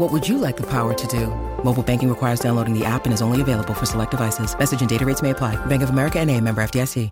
[0.00, 1.26] What would you like the power to do?
[1.62, 4.56] Mobile banking requires downloading the app and is only available for select devices.
[4.58, 5.56] Message and data rates may apply.
[5.66, 7.10] Bank of America and a member FDIC.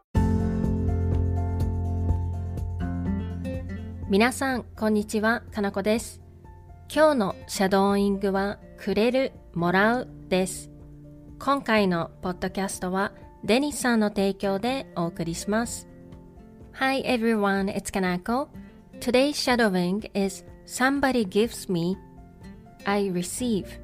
[4.09, 5.43] 皆さん、こんにちは。
[5.51, 6.21] かなこです。
[6.95, 10.71] 今日のシャドーイングは、くれる、もらうです。
[11.39, 13.13] 今回のポッドキャストは、
[13.45, 15.89] デニスさんの提供でお送りします。
[16.75, 18.49] Hi everyone, it's Kanako.
[19.01, 21.99] Today's shadowing is Somebody gives me,
[22.87, 23.79] I receive.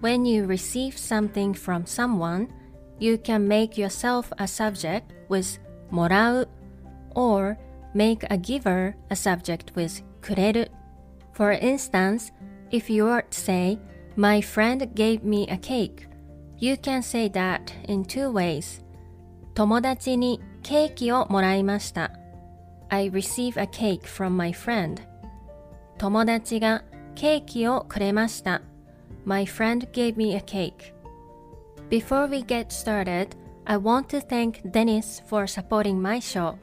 [0.00, 2.48] When you receive something from someone,
[2.98, 6.48] you can make yourself a subject with もらう
[7.14, 7.56] or
[7.94, 10.70] make a giver a subject with くれる
[11.32, 12.32] For instance,
[12.70, 13.78] if you were to say,
[14.16, 16.08] My friend gave me a cake,
[16.58, 18.84] you can say that in two ways.
[19.54, 22.10] 友達にケーキをもらいました。
[22.88, 24.96] I receive a cake from my friend.
[25.98, 26.82] 友達が
[27.15, 28.61] ケーキをくれました。
[29.25, 30.93] My friend gave me a cake.
[31.89, 33.29] Before we get started,
[33.65, 36.55] I want to thank Dennis for supporting my show.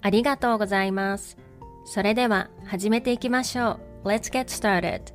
[0.00, 1.36] ありがとうございます。
[1.84, 4.08] それでは始めていきましょう。
[4.08, 5.12] Let's get started.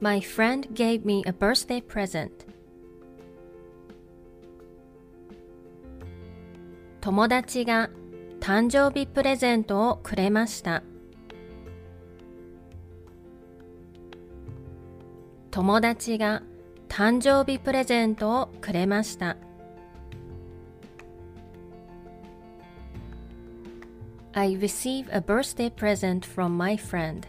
[0.00, 2.47] My friend gave me a birthday present.
[7.08, 7.88] 友達が
[8.38, 10.82] 誕生日プレゼントをくれました。
[15.50, 16.42] 友達が
[16.86, 19.38] 誕生日プレゼントをくれました。
[24.34, 27.22] I receive a birthday present from my friend.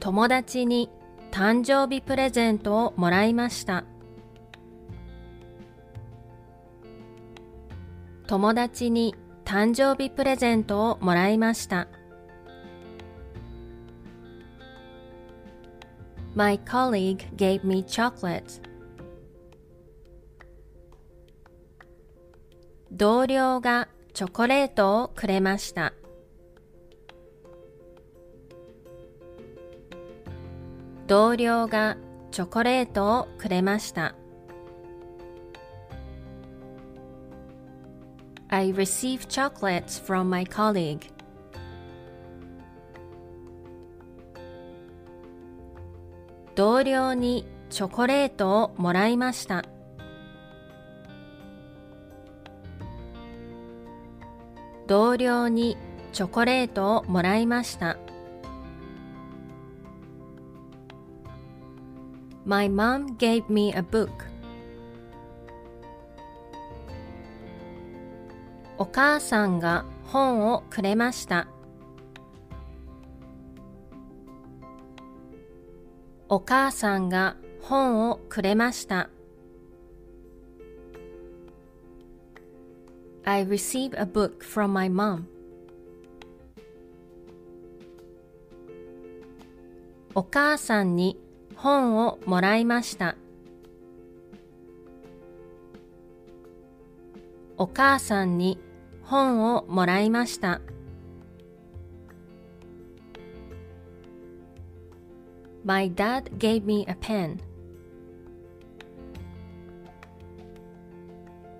[0.00, 0.90] 友達に
[1.30, 3.86] 誕生日プレゼントをもらいました。
[8.32, 11.86] 友達に誕生日プレゼントをもらいました。
[16.34, 18.62] My colleague gave me chocolate.
[22.90, 25.92] 同僚がチョコレートをくれました。
[31.06, 31.98] 同僚が
[32.30, 34.14] チョコレートをくれました。
[38.54, 41.10] I receive chocolates from my colleague.
[46.54, 49.64] 同僚にチョコレートをもらいました。
[54.86, 55.78] 同僚に
[56.12, 57.96] チョコレートをもらいました。
[62.44, 64.31] My mom gave me a book.
[68.82, 71.46] お母さんが本をくれました。
[76.28, 79.08] お母さんが本をくれました。
[83.22, 85.26] I received a book from my mom.
[90.16, 91.16] お母さんに
[91.54, 93.14] 本をもらいました。
[97.56, 98.58] お母さんに
[99.04, 100.60] 本をもらいました。
[105.64, 107.38] My dad gave me a pen.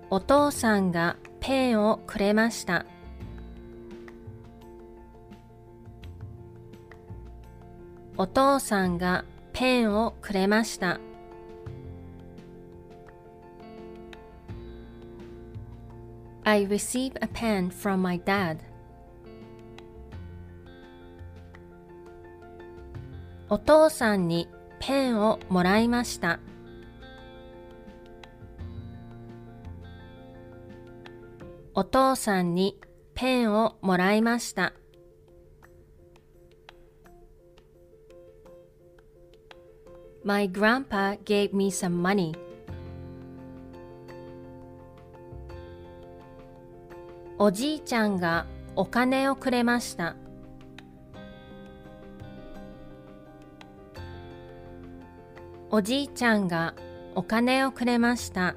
[0.09, 2.85] お父さんがペンをくれました。
[8.17, 10.99] お父さんがペンをくれました。
[16.45, 18.57] I receive a pen from my dad.
[23.49, 24.49] お父さんに
[24.79, 26.39] ペンをもらいました。
[31.73, 32.77] お父さんに
[33.13, 34.73] ペンをもらいました。
[40.25, 42.42] My grandpa gave me some money.
[47.45, 50.15] おじいちゃんがお金をくれました。
[55.69, 56.73] おじいちゃんが
[57.15, 58.55] お金をくれました。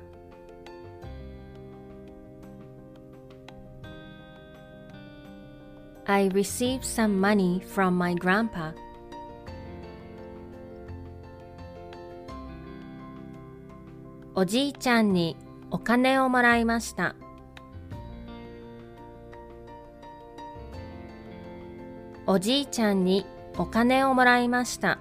[6.04, 8.72] I received some money from my grandpa.
[14.36, 15.36] おじいちゃんに
[15.72, 17.16] お金をもらいました。
[22.28, 23.24] おじいちゃんに
[23.56, 24.98] お金をもらいました。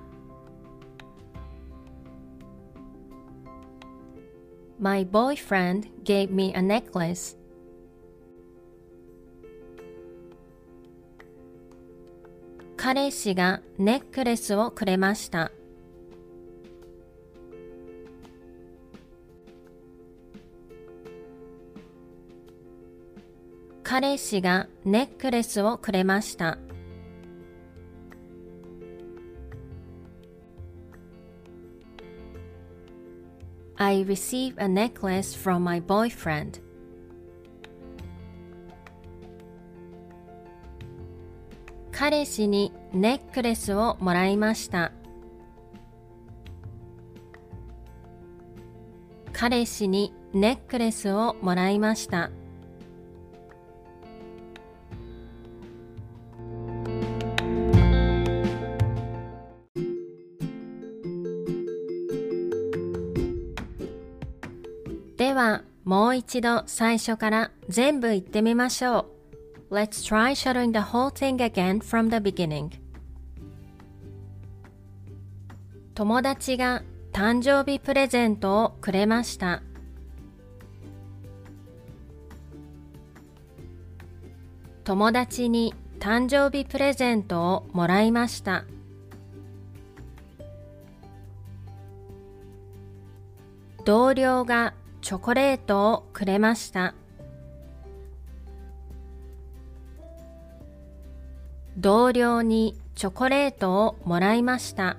[4.79, 7.35] My boyfriend gave me a necklace.
[12.77, 15.51] 彼氏がネックレスをくれました。
[23.81, 26.59] 彼氏がネックレスをくれました。
[33.77, 36.61] I received a necklace from my boyfriend.
[41.91, 44.91] 彼氏にネックレスをもらいました。
[49.33, 52.31] 彼氏にネックレスをもらいました。
[65.25, 69.07] では、もう一度最初から全部言ってみましょ
[69.71, 69.73] う。
[69.73, 72.69] Let's try shadowing the whole thing again from the beginning.
[75.95, 79.63] 友達が誕生日プレゼントをくれました。
[84.83, 88.65] 友達に誕生日プレゼントをもらいました。
[93.85, 96.95] 同僚がチョコレートをくれました。
[101.77, 104.97] 同僚にチョコレートをもらいました。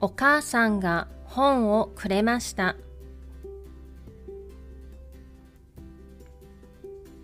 [0.00, 2.74] お母さんが本をくれました。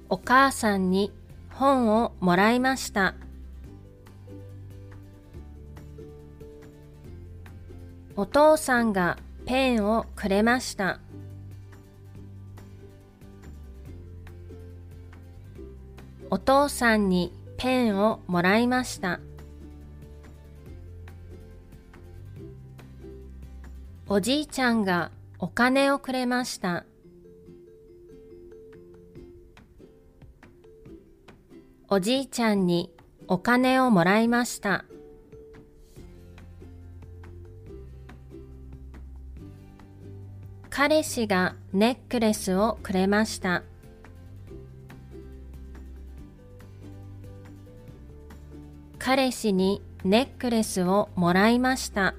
[0.08, 1.10] お母さんに
[1.50, 3.16] 本をもらいました。
[8.18, 11.00] お父さんがペンをくれました。
[16.30, 19.20] お父さんにペンをもらいました。
[24.08, 26.86] おじいちゃんがお金をくれました。
[31.90, 32.90] おじいちゃんに
[33.28, 34.85] お金をもらいました。
[40.78, 43.62] 彼氏がネックレスをくれました。
[48.98, 52.14] 彼氏にネックレスをもらいました。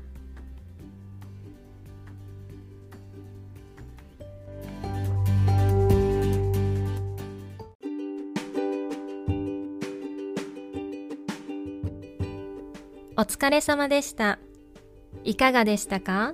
[13.15, 14.39] お疲れ様でした。
[15.23, 16.33] いかがでしたか？